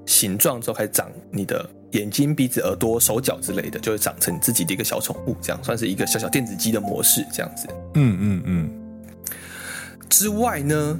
[0.05, 7.67] 形状之后，开始长你的眼睛、鼻子、耳朵、手脚之类的，就会长成你自己的一个小宠物，这样算是一个小小电子机的模式，这样子。
[7.95, 8.69] 嗯嗯嗯。
[10.09, 10.99] 之外呢，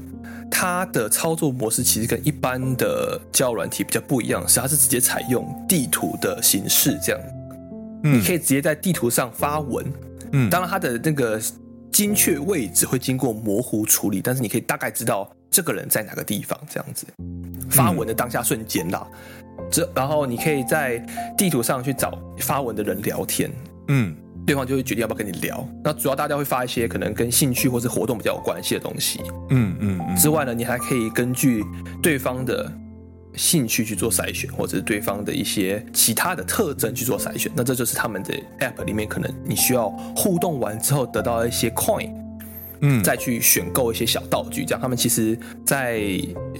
[0.51, 7.21] 它的操作模式其实跟一般的交友软体比较不一样，是它是直接采用地图的形式，这样。
[8.03, 9.85] 你可以直接在地图上发文，
[10.33, 11.41] 嗯，当然它的那个
[11.91, 17.07] 精确位置会经过模糊处理，但是你可以大概知道这个人在哪个地方，这样子。
[17.69, 19.07] 发文的当下瞬间啦，
[19.71, 20.99] 这然后你可以在
[21.37, 23.49] 地图上去找发文的人聊天，
[23.87, 25.67] 嗯，对方就会决定要不要跟你聊。
[25.83, 30.15] 那主要大家会发一些可能跟兴趣或是活动比较有关系的东西，嗯嗯。
[30.15, 31.63] 之外呢，你还可以根据
[32.01, 32.71] 对方的。
[33.35, 42.11] 兴趣去做筛选，或者是对方的一些其他的特征去做筛选，那这就是他们的 App 里面可能你需要互动完之后得到一些 Coin，
[42.81, 45.99] 嗯，再去选购一些小道具，这样他们其实在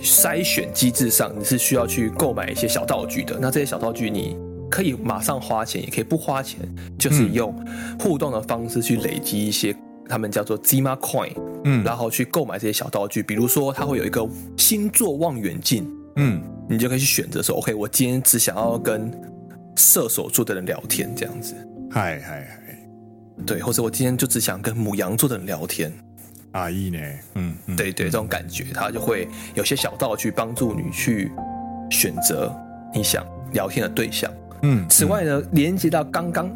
[0.02, 3.38] 筛选机制上你是需要去购买一些小道具的。
[3.40, 4.36] 那这些小道具你
[4.72, 6.60] 可以马上花钱，也可以不花钱，
[6.98, 7.54] 就是用
[8.00, 9.76] 互动的方式去累积一些
[10.10, 11.34] 他们叫做 Zima Coin，
[11.66, 16.42] 嗯，然后去购买这些小道具，比如说它会有一个星座望远镜，嗯。
[16.70, 19.12] 你就可以去选择说，OK，我今天只想要跟
[19.76, 21.54] 射手座的人聊天，这样子。
[21.92, 22.88] 嗨嗨嗨，
[23.46, 25.92] 对，或者我今天就只想跟母羊座的人聊天。
[26.54, 27.00] 阿姨呢？
[27.36, 31.32] 嗯，嗯对对，这种感觉，他就会有些小道具帮助你去
[31.90, 32.56] 选择
[32.94, 34.32] 你想聊天的对象。
[34.62, 36.50] 嗯，此外呢，连接到刚刚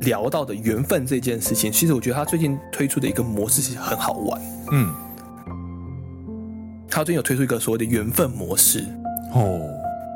[0.00, 4.40] 聊到的缘分这件事情，其实我觉得他最近推出的一个模式其实很好玩。
[4.70, 4.94] 嗯，
[6.88, 8.86] 他最近有推出一个所谓的缘分模式。
[9.32, 9.60] 哦，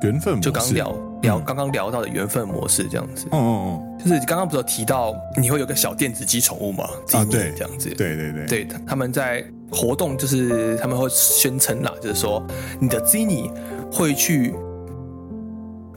[0.02, 0.50] 缘分模式。
[0.50, 6.88] 就刚聊聊刚刚聊到的缘分模式这样子，嗯嗯嗯，就是刚刚不是有提到你会有个小电子鸡宠物吗？
[7.12, 12.44] 啊，对，这样子，对对对，对，他们在活动就是他们会宣称啦，就是说
[12.78, 13.50] 你的 Zinni
[13.90, 14.54] 会去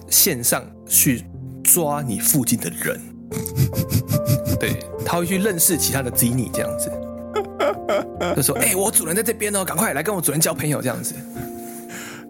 [0.10, 1.24] 线上去
[1.64, 3.00] 抓你附近的人，
[4.60, 6.92] 对，他会去认识其他的 Zinni 这样子，
[8.36, 11.14] 就说哎、欸，我主人在这边哦，赶快来跟我主人交朋友这样子。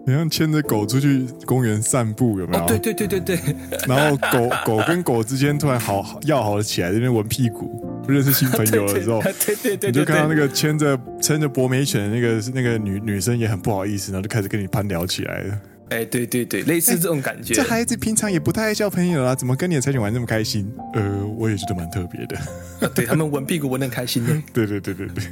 [0.06, 2.64] 你像牵着狗出去公园散步，有没有？
[2.64, 3.38] 哦，对对对对对。
[3.86, 15.58] 然后狗狗跟狗之间突然好要好了起来，这边闻屁股，认识新朋友的时候， 对对对对，你就看到那个牵着牵着博美犬的那个那个女女生也很不好意思，然后就开始跟你攀聊起来了。
[15.90, 17.52] 哎，对对对，类似这种感觉。
[17.52, 20.72] 这孩子平常也不太爱交朋友啊，怎么跟你的柴犬玩这么开心？
[20.94, 22.36] 呃，我也觉得蛮特别的。
[22.86, 24.42] 啊、对他们闻屁股闻的开心呢。
[24.54, 25.24] 对对对对对。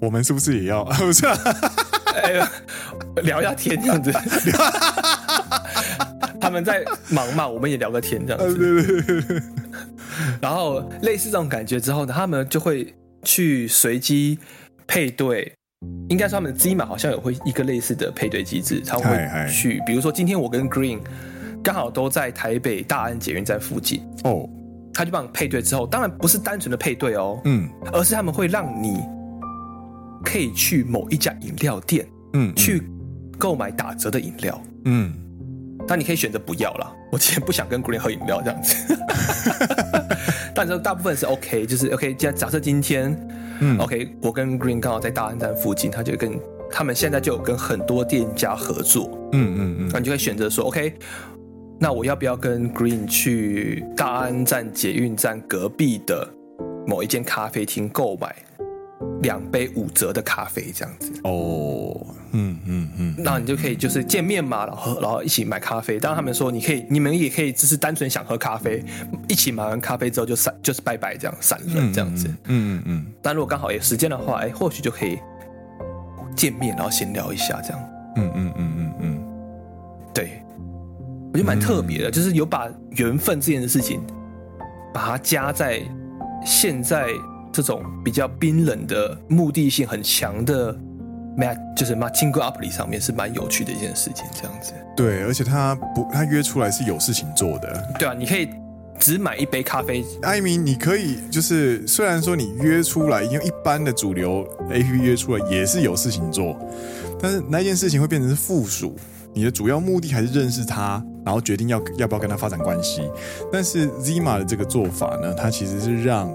[0.00, 0.84] 我们是不是也要？
[0.84, 1.36] 不是、啊。
[2.22, 2.50] 哎呀，
[3.22, 4.12] 聊一下天这样子，
[6.40, 9.42] 他们在忙嘛，我们也聊个天这样子。
[10.40, 14.38] 然后类似这种感觉之后呢，他们就会去随机
[14.86, 15.52] 配对。
[16.08, 20.98] 应该说他们的 Zima 好像也会一个类似的配对机制，他们会去，比如说今天我跟 Green
[21.62, 24.48] 刚好都在台北大安捷运站附近哦，
[24.94, 28.98] 他就帮你配对之后，当然不是单纯的配对哦，嗯，而是他们会让你。
[30.24, 32.82] 可以去某一家饮料店，嗯，嗯，去
[33.38, 35.12] 购买打折的饮料，嗯，
[35.86, 36.92] 但你可以选择不要啦。
[37.12, 38.96] 我今天不想跟 Green 喝饮料这样子，
[40.54, 42.14] 但是大部分是 OK，就是 OK。
[42.14, 43.16] 假假设今天，
[43.60, 50.94] 嗯，OK，我跟 Green 刚好在大安站附近，他就跟他们现在就有跟很多店家合作，嗯嗯嗯，那你就可以选择说 OK，
[51.78, 56.28] 那我要不要跟 Green 去大安站捷运站隔壁的
[56.84, 58.34] 某一间咖啡厅购买？
[59.22, 65.98] 两杯五折的咖啡这样子哦，嗯嗯嗯，那你就可以就是见面嘛，然后然后一起买咖啡。
[65.98, 68.84] 当然他们说你可以，你们也可以只是单纯想喝咖啡，
[69.28, 72.28] 一起买完咖啡之后就散，就是拜拜这样散了这样子。
[72.44, 73.06] 嗯嗯嗯。
[73.22, 75.18] 但如果刚好有时间的话，哎，或许就可以
[76.36, 77.80] 见面，然后闲聊一下这样。
[78.16, 79.22] 嗯嗯嗯嗯嗯，
[80.12, 80.42] 对，
[81.32, 84.00] 我觉得蛮特别的，就是有把缘分这件事情，
[84.92, 85.80] 把它加在
[86.44, 87.08] 现在
[87.54, 90.76] 这种比较冰冷的目的性很强的。
[91.76, 94.72] 就是 Matching App 里上面是蛮有趣的一件事情，这样子。
[94.96, 97.82] 对，而且他不，他约出来是有事情做的。
[97.98, 98.48] 对啊，你可以
[99.00, 100.04] 只买一杯咖啡。
[100.22, 106.56] 艾米，你可以就是虽然说你约出来，因为一般的主流 APP 约出来也是有事情做，
[107.20, 108.94] 但是那件事情会变成是附属。
[109.32, 113.02] 你的主要目的还是认识他，然后决定要要不要跟他发展关系。
[113.52, 116.32] 但是 Zima 的这个做法呢，它其实是让。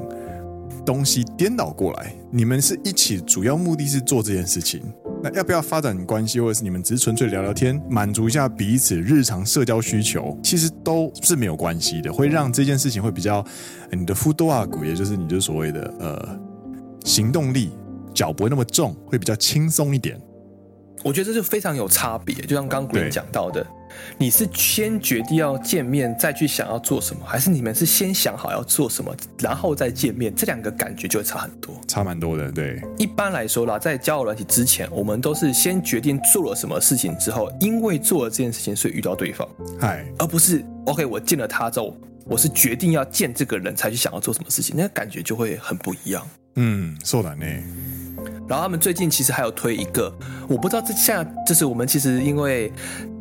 [0.89, 4.81] 东西颠倒过来，你们是一起，主要目的是做这件事情。
[5.21, 13.45] 那要不要发展关系，或者是你们只是纯粹聊聊天，满足一下彼此日常社交需求，其实都是没有关系的，会让这件事情会比较
[13.91, 16.39] 你的 footwork，也就是你就所谓的呃
[17.05, 17.69] 行动力，
[18.11, 20.19] 脚不会那么重，会比较轻松一点。
[21.03, 23.63] 我觉得这就非常有差别，就像刚刚 Green 讲到的。
[24.18, 30.34] 你是先决定要见面，再去想要做什么，还是你们是先想好要做什么，然后再见面？
[30.34, 32.50] 这两个感觉就会差很多，差蛮多的。
[32.50, 39.48] 对，一般来说啦，在交友软体之前，我们都是先决定做了什么事情之后，因为做了这件事情，所以遇到对方，
[39.80, 46.26] 嗨，而不是 OK，我见了他之后，我是决定要见这个人才去想要做什么事情，那个感觉就会很不一样。
[46.56, 47.62] 嗯，そうだね。
[48.48, 50.12] 然后他们最近其实还有推一个，
[50.48, 52.72] 我不知道这现在就是我们其实因为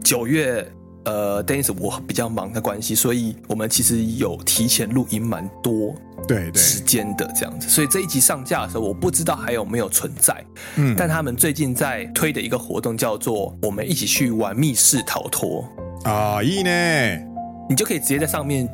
[0.04, 0.68] 九月
[1.06, 5.94] 呃，Dennis 我比较忙的关系，所以我们其实有提前录音蛮多
[6.28, 10.42] 对时间的这样子，所以这一集上架的时候，我不知道还有没有存在。
[10.78, 15.66] 嗯，但他们最近在推的一个活动叫做“我们一起去玩密室逃脱”
[16.06, 17.26] 啊，いいね，
[17.70, 18.70] 你就可以直接在上面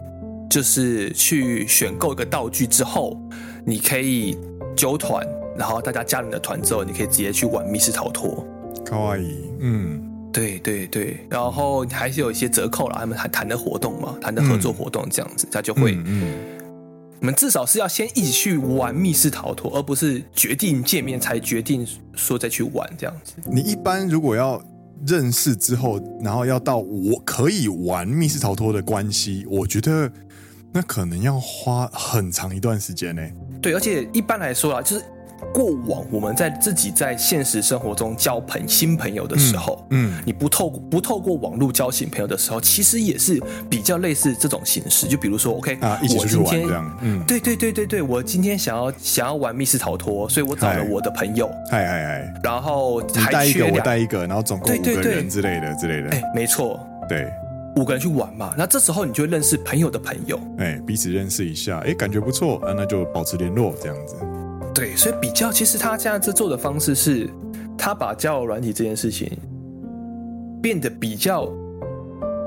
[0.48, 3.20] 就是去选购一个道具之后，
[3.66, 4.38] 你可以
[4.76, 5.26] 揪团。
[5.57, 8.47] 然后大家加了你的团之后，你可以直接去玩密室逃脱。
[8.85, 9.19] 可爱，
[9.61, 16.35] 嗯，对对对，然后还是有一些折扣啦，他们还谈的活动嘛，谈的合作活动这样子，他、嗯、就会，嗯，
[17.21, 23.35] 你们至少是要先一起去玩密室逃脱，而不是决定见面才决定说再去玩这样子。
[23.47, 24.61] 你一般如果要
[25.07, 30.11] 认识之后，然后要到我可以玩密室逃脱的关系，我觉得
[30.73, 33.23] 那可能要花很长一段时间呢。
[33.63, 35.05] 对，而且一般来说啊，就是。
[35.53, 45.07] 过往我们在自己在现实生活中交朋新朋友的时候，嗯，嗯，你不透不透过网络交新朋友的时候，其实也是比较类似这种形式。
[45.07, 57.29] 就比如说，OK，啊，一起出去玩这样，嗯，对对对对对，我今天想要想要玩密室逃脱，所以我找了我的朋友，哎哎哎，然后还带一个我带一个，然后总共五个人之类的之类的，哎，没错，对，
[57.77, 64.17] 五个人去玩嘛，那这时候你就会认识朋友的朋友，哎，彼此认识一下，哎，感觉不错，啊，那就保持联络这样子。
[64.75, 67.31] 对，所以比较，其实他这样子做的方式是，
[67.79, 69.31] 他把交友软体这件事情
[70.61, 71.49] 变得比较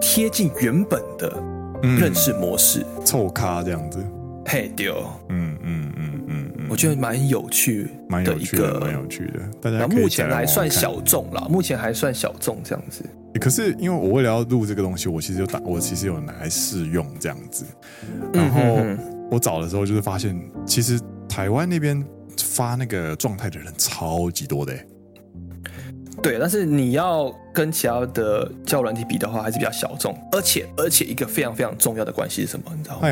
[0.01, 1.41] 贴近原本的
[1.81, 4.05] 认识模式，凑、嗯、咖这样子。
[4.45, 4.93] 嘿，丢，
[5.29, 9.39] 嗯嗯嗯嗯嗯，我觉得蛮有趣，蛮有趣的，蛮有趣的。
[9.61, 13.05] 大家目前还算小众啦，目前还算小众这样子。
[13.39, 17.63] 可是因为我为了要录这个东西，我其实有打，我其实有拿来试用这样子。
[18.33, 18.79] 然后
[19.31, 22.05] 我找的时候就是发现，其实台湾那边。
[22.38, 24.72] 发那个状态的人超级多的，
[26.22, 30.16] 对，但是你要跟其他的交友软体比的话，还是比较小众。
[30.32, 32.66] 而且，而且一个非常非常重要的关系是什么？
[32.76, 33.08] 你知道吗？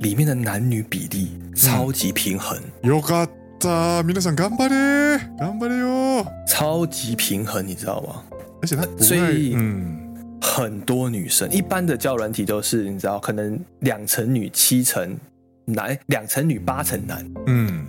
[0.00, 2.58] 里面的男女比例超级平衡。
[2.82, 3.28] よかっ
[3.58, 6.26] た、皆さん顽张れ、顽张れよ。
[6.46, 8.22] 超级平衡，你知道吗？
[8.62, 9.98] 而且他所以嗯，
[10.40, 15.16] 很多女生一般的交友软体都是你知道，可能两成女七成。
[15.65, 17.85] 男两成女八成男，嗯，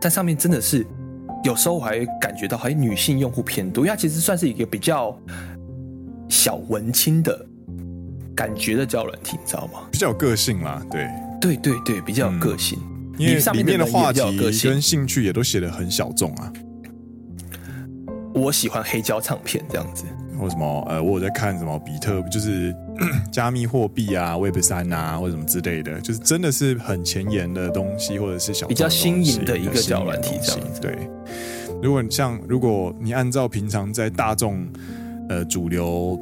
[0.00, 0.86] 在上面真的是
[1.44, 5.18] 有时候我还感觉到，还女性用户偏多，因为它其实算是一个比较
[6.28, 7.46] 小文青的
[8.34, 9.80] 感觉的交友软体，你知道吗？
[9.90, 11.08] 比较有个性啦，对，
[11.40, 12.78] 对对对，比较有个性，
[13.18, 14.20] 因为上面的话题
[14.62, 16.52] 跟兴趣也都写的很小众啊。
[18.34, 20.04] 我喜欢黑胶唱片这样子。
[20.38, 22.72] 或什么呃，我有在看什么比特，就是
[23.30, 30.80] 加密货币啊，Web 三啊，或者什么之类的，就是真的是很前沿的东西，或者是小比较新颖的一个交友软体这样子。
[30.80, 30.96] 对，
[31.82, 34.66] 如果你像如果你按照平常在大众
[35.28, 36.18] 呃主流。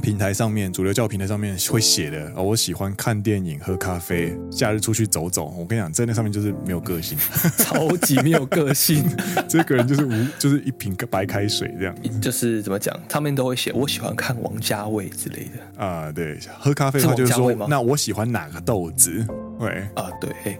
[0.00, 5.54] 平台上面，主流教平台上面会写的哦，我喜欢看电影、喝咖啡，假日出去走走。
[5.58, 7.16] 我跟你讲，在那上面就是没有个性，
[7.58, 9.04] 超级没有个性。
[9.48, 11.94] 这个人就是无，就是一瓶白开水这样。
[12.20, 16.10] 就是怎么讲，他们都会写我喜欢看王家卫之类的啊。
[16.12, 19.26] 对，喝咖啡的话就是说，那我喜欢哪个豆子？
[19.58, 20.58] 对啊，对。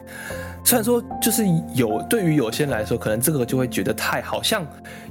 [0.62, 1.44] 虽然说就是
[1.74, 4.64] 有对于有些人来说，可能这个就会觉得太好像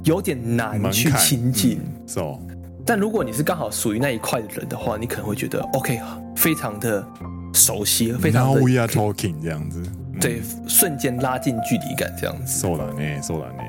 [0.04, 1.80] 有点难去亲近。
[1.82, 2.38] 嗯 so.
[2.84, 6.00] 但如果你是刚好属于那一块的人的话，你可能会觉得 OK，
[6.34, 7.04] 非常的
[7.52, 9.82] 熟悉，非常的 Now we are talking 这样子，
[10.20, 12.60] 对，瞬间拉近距离感这样子。
[12.60, 13.62] 受了呢，受了呢。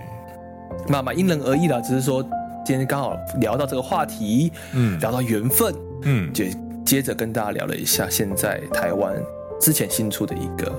[0.87, 2.23] 那么因人而异啦，只是说
[2.65, 6.45] 今天刚好聊到这个话题，嗯，聊到缘分，嗯，就
[6.83, 9.13] 接着跟大家聊了一下现在台湾
[9.59, 10.73] 之前新出的一个，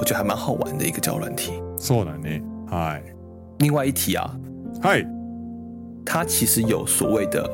[0.00, 1.52] 我觉得还蛮好玩的一个交友软体。
[1.78, 2.28] 受了呢，
[2.68, 3.02] 嗨。
[3.58, 4.36] 另外一题啊，
[4.82, 5.04] 嗨，
[6.04, 7.48] 它其实有所谓的。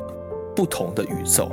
[0.55, 1.51] 不同的宇宙，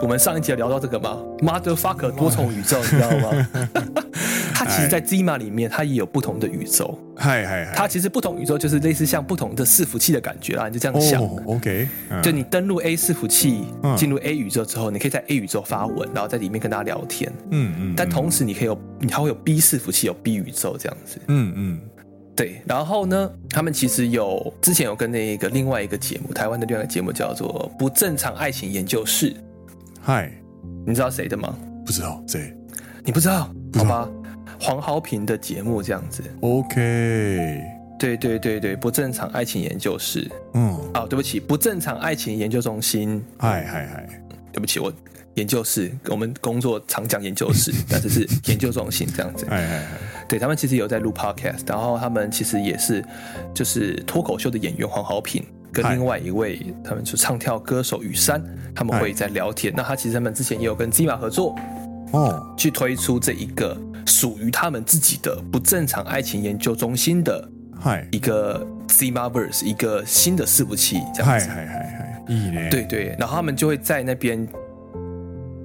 [0.00, 3.48] 我们上一集有聊到这个吗？Motherfucker 多重宇宙，你知道吗？
[4.54, 6.96] 它其实，在 Zima 里面，它也有不同的宇宙。
[7.16, 11.20] 嗨嗨嗨，它其实不同宇宙就是类似像不同的伺服器的感觉啦，你就这样想。
[11.20, 11.88] Oh, OK，
[12.22, 13.64] 就你登录 A 伺服器，
[13.96, 17.32] 进入 A 宇宙之后，你可以在 A 宇宙发文，然后在里面跟大家聊天。
[17.50, 17.94] 嗯嗯。
[17.96, 21.18] 但同时，你可以有，你还会有 B 伺服器，有 B 宇宙这样子。
[21.26, 21.80] 嗯嗯。
[22.34, 29.30] 对，然后呢，他们其实有之前有跟那个另外一个节目，台湾的另外一个节目叫做《不正常爱情研究室》。
[30.00, 30.32] 嗨，
[30.86, 31.54] 你知道谁的吗？
[31.84, 32.56] 不知道谁？
[33.04, 33.52] 你不知道？
[33.74, 34.08] 好吧，
[34.58, 36.22] 黄豪平的节目这样子。
[36.40, 37.60] OK。
[37.98, 40.28] 对对对对，不正常爱情研究室。
[40.54, 40.76] 嗯。
[40.94, 43.22] 哦，对不起，不正常爱情研究中心。
[43.38, 44.08] 嗨嗨嗨，
[44.50, 44.92] 对不起，我
[45.34, 49.46] 研究室，我们工作常讲研究室，但是是研究中心这样子。
[49.48, 49.98] 嗨 嗨嗨。
[50.32, 53.04] 对，他们其实有在录 podcast，然后他们其实也是
[53.52, 58.42] 就是脱口秀的演员黄豪平跟另外一位他们是唱跳歌手雨山，
[58.74, 59.70] 他们会在聊天。
[59.76, 61.54] 那他其实他们之前也有跟 Zima 合作
[62.12, 63.76] 哦，去推出这一个
[64.06, 67.46] 属于他们自己的不正常爱情研究中心的
[67.78, 71.46] 嗨一个 Zimaverse 一个新的伺服器这样子。
[71.46, 74.48] 嗨嗨嗨嗨，对对，然后他们就会在那边，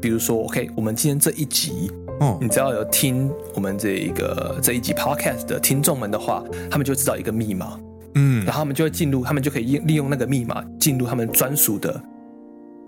[0.01, 1.89] 比如说 OK，我们今天这一集。
[2.19, 7.79] 哦，你只要有听我们这一个这一集 podcast 的听众们的话，他们就知道一个密码，
[8.15, 12.01] 嗯，然后他们就会进入，他们就可以利用那个密码进入他们专属的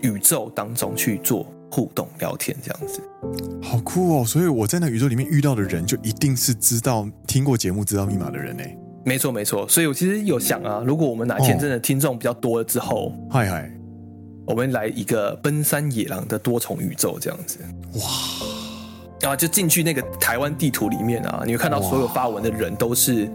[0.00, 3.00] 宇宙当中去做互动聊天，这样子，
[3.62, 4.24] 好酷哦！
[4.24, 8.64] 所以我在那宇宙里面遇到的人，就一定是知道听过节目、知道密码的人呢？
[9.04, 9.66] 没错，没错。
[9.68, 13.70] 所以我其实有想啊，如果我们哪天真的听众比较多了之后，嗨嗨，
[14.44, 17.60] 我们来一个奔山野狼的多重宇宙这样子，
[17.94, 18.49] 哇！
[19.20, 23.30] 然后就进去那个台湾地图里面啊，你会看到所有发文的人都是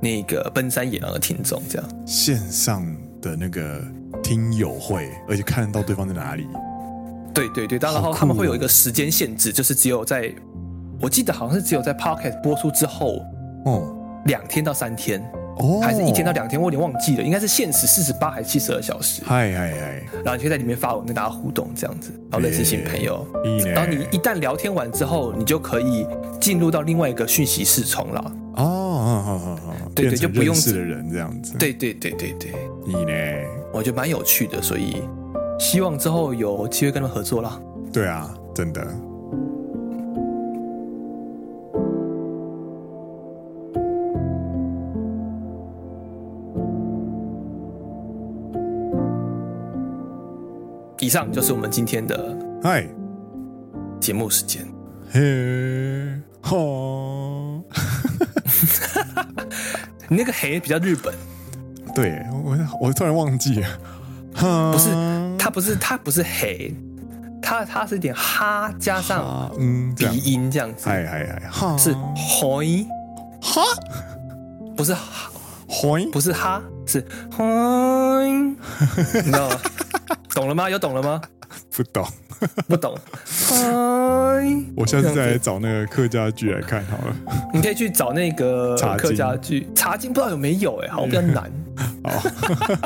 [0.00, 2.84] 那个奔山野狼的听众，这样线上
[3.20, 3.80] 的那个
[4.22, 6.46] 听友会，而且看得到对方在哪里。
[7.34, 10.30] 对对对，当然后他们会有一个时间限制，就是只有在，
[11.00, 13.24] 我记得好像是只有在 Podcast 播出之后，
[13.64, 15.22] 哦，两天到三天。
[15.62, 19.22] 哦，还是一天到两天，我有点忘记了，应该是限时四十八还是七十二小时？
[19.24, 20.02] 嗨嗨嗨！
[20.24, 23.24] 然后你可以在里面发文跟大家互动，这样子，然后认识新朋友。
[23.64, 26.06] 然后你一旦聊天完之后，你就可以
[26.40, 28.32] 进入到另外一个讯息视窗了。
[28.56, 31.56] 哦，好好好好，对对，就不用认识的人这样子。
[31.58, 32.52] 对对对对对，
[32.84, 33.12] 你呢？
[33.72, 35.02] 我觉得蛮有趣的，所以
[35.58, 37.58] 希望之后有机会跟他们合作啦。
[37.92, 38.86] 对啊，真的。
[51.02, 52.86] 以上就是我们今天的嗨。
[54.00, 54.64] 节目时间。
[55.10, 55.20] 嘿，
[56.40, 57.60] 吼，
[60.08, 61.12] 你 那个“嘿”比较日本。
[61.92, 63.68] 对，我我突然忘记了。
[64.72, 64.90] 不是，
[65.36, 66.72] 它不是，它不是“嘿”，
[67.42, 70.88] 它它是一点“哈”加上嗯鼻音这样子。
[70.88, 72.86] 嗨嗨哈，是“嘿”
[73.42, 73.60] 哈，
[74.76, 74.94] 不是
[75.66, 77.04] “嘿”，不是“哈”，是
[77.36, 77.44] “嘿”，
[79.14, 79.56] 你知道吗？
[80.34, 80.68] 懂了吗？
[80.70, 81.20] 有懂了吗？
[81.76, 82.06] 不懂，
[82.66, 82.96] 不懂。
[83.48, 83.56] 嗨，
[84.74, 87.14] 我下次再来找那个客家剧来看好了。
[87.52, 90.78] 你可以去找那个客家剧《茶经》，不知道有没有？
[90.78, 91.52] 哎，好像比较难。
[92.04, 92.22] 好，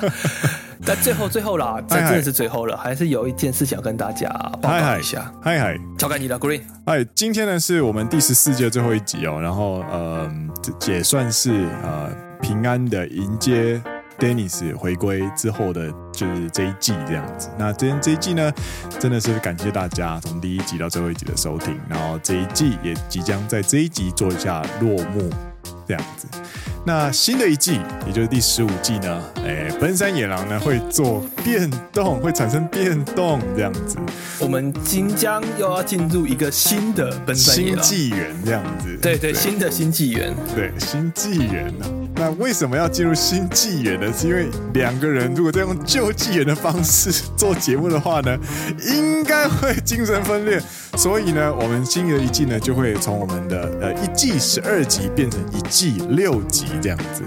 [0.84, 4.28] 但最后最后啦，这真的是最后了，还是有一件事情要跟大家
[4.60, 5.32] 报告一下。
[5.40, 6.62] 嗨嗨，交给你了，Green。
[6.84, 10.28] 嗨，今天呢是我们第十四届最后一集哦，然后呃，
[10.88, 12.10] 也算是呃
[12.42, 13.80] 平安的迎接。
[14.18, 17.48] Dennis 回归之后的，就是这一季这样子。
[17.58, 18.52] 那今天这一季呢，
[18.98, 21.78] 真的是感谢大家从第一集到最后一集的收听。
[21.88, 25.30] 然后这一季也即将在这一集做一下落幕，
[25.86, 26.26] 这样子。
[26.84, 33.96] 那新的一季，也就是第十五季呢，哎，奔山野狼呢会做变动，会产生变动，这样子。
[34.38, 38.96] 我们即将又要进入一个新的奔山野狼新纪元，这样子。
[39.02, 42.05] 对对，对，新的新纪元，对新纪元呢。
[42.18, 44.10] 那为什么要进入新纪元呢？
[44.12, 48.36] 是因为两个人如果再用旧纪元的方式做节目的话呢，
[48.88, 50.60] 应该会精神分裂。
[50.96, 57.22] 所以呢，我们新的一季呢，就会从我们的呃一季十二集变成一季六集这样子。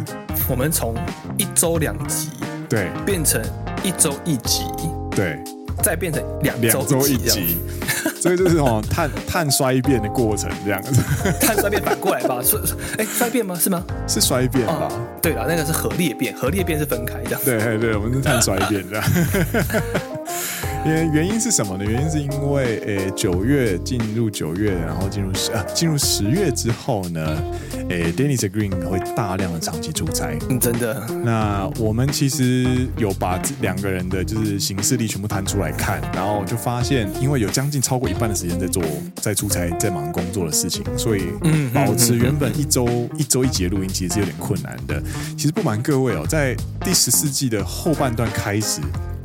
[0.49, 0.95] 我们从
[1.37, 2.29] 一周两集
[2.67, 3.39] 对变成
[3.83, 4.63] 一周一集
[5.11, 5.39] 对。
[5.81, 7.57] 再变成两 两周一集，
[8.19, 11.01] 所以就是哦， 碳碳衰变的过程这样子。
[11.39, 12.39] 碳衰变反过来吧？
[12.43, 12.59] 衰
[12.97, 13.55] 哎衰变吗？
[13.59, 13.83] 是吗？
[14.07, 14.87] 是衰变吧？
[14.91, 17.37] 哦、对了，那个是核裂变，核裂变是分开的。
[17.45, 19.05] 对对，我们是碳衰变这样。
[20.85, 21.83] 因为原因是什么呢？
[21.83, 27.37] 原因是因为诶九月进入九月，然后进入十啊进入十月之后呢，
[27.89, 30.37] 诶 Dennis Green 会大量的长期出差。
[30.49, 31.05] 嗯，真的。
[31.23, 38.81] 那我们其实有把这两个人的就是行事历全部摊出来看，然后就发现，因为有将近超过一半的时间在做
[39.15, 41.23] 在出差、在忙工作的事情，所以
[41.73, 45.01] 保持原本一周一周一节录音其实是有点困难的。
[45.37, 48.79] 其实不瞒各位哦，在第十四季的后半段开始。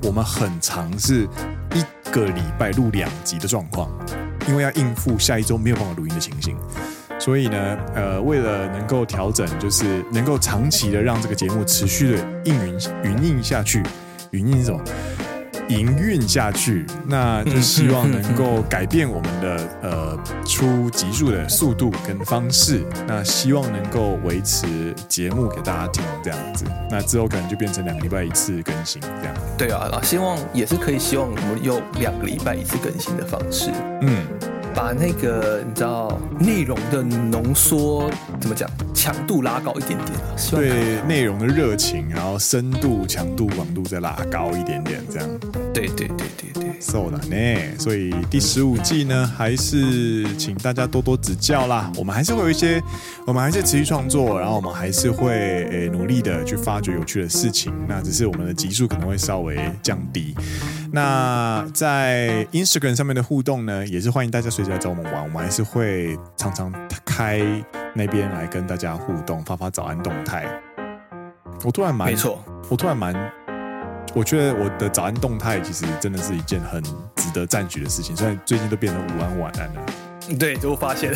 [0.04, 1.26] 我们很尝试
[1.72, 3.90] 一个礼拜录两集的状况，
[4.46, 6.54] 因为要应付下一周没有办法录音的情形，
[7.18, 13.82] 所以呢，呃，为了能够调整，就是能够长期的让这个节目持续的运营运营下去，
[14.30, 14.78] 运营什么？
[15.68, 29.34] 营运下去，那就 希望能够改变我们的呃出集数的速度跟方式，那希望能够维持节目给大家听这样子，那之后可能就变成两个礼拜一次更新这样。
[29.56, 33.70] 对啊，希望也是可以希望我们用两个礼拜一次更新的方式，
[34.02, 34.53] 嗯。
[34.74, 38.10] 把那个你知道内容的浓缩
[38.40, 40.10] 怎么讲，强度拉高一点点，
[40.50, 45.28] 对内容的热情，然后深度、强度、广度再拉高一点点，这样。
[45.74, 47.78] 对对对对对，so 的呢。
[47.78, 51.90] 所以第十五季呢，还是请大家多多指教啦。
[51.96, 52.80] 我们还是会有一些，
[53.26, 57.74] 我们还是持续创作，然后我们还是会诶、欸、努力的去发掘有趣的事情。
[57.88, 60.32] 那只是我们的集数可能会稍微降低。
[60.92, 66.72] 那在 Instagram 上面的互动呢，也是欢迎大家随时来找我们玩，我们还是会常常
[67.04, 67.42] 开
[67.94, 70.46] 那边来跟大家互动，发发早安动态。
[71.64, 73.12] 我突然蛮，没错，我突然蛮，
[74.14, 76.80] 我觉得我的早安动态其实真的是一件很
[77.16, 79.86] 值得赞许的事情，虽然最近都变成午安晚安了。
[80.38, 81.12] 对，都发现。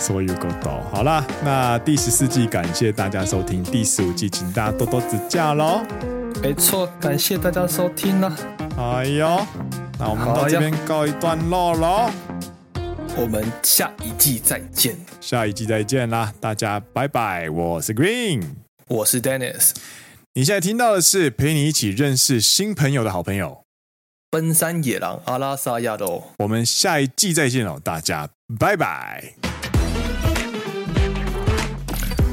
[0.00, 0.80] 所以有够到。
[0.90, 5.82] 好啦，那第十四季感谢大家收听，第十五季请大家多多指教喽。
[6.42, 8.36] 没错，感谢大家收听呢。
[8.78, 9.46] 哎呦，
[9.98, 12.10] 那我们到这边告一段落喽。
[13.16, 14.96] 我们下一季再见。
[15.20, 17.48] 下一季再见啦，大家拜拜。
[17.50, 18.42] 我是 Green，
[18.88, 19.72] 我是 Dennis。
[20.38, 23.64] 你现在听到的是陪你一起认识新朋友的好朋友——
[24.30, 26.04] 奔山野狼阿拉萨亚的。
[26.40, 28.28] 我们下一季再见了，大家
[28.58, 29.32] 拜拜。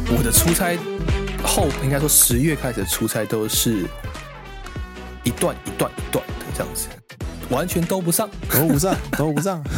[0.09, 0.77] 我的出差。
[1.45, 3.87] 后应该说十月开始的出差都是
[5.23, 6.89] 一段一段一段的这样子，
[7.49, 9.63] 完全都不上，都不上，都不上。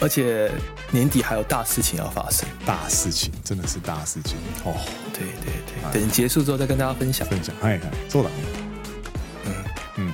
[0.00, 0.50] 而且
[0.90, 4.74] 年底还有大事情要发生，大事情真的是大事情哦。
[5.12, 7.26] 对对对，等结束之后再跟大家分享。
[7.28, 8.30] 分享，哎，做了。
[9.46, 9.52] 嗯
[9.96, 10.12] 嗯，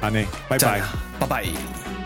[0.00, 0.82] 阿内，拜拜，
[1.18, 2.01] 拜拜。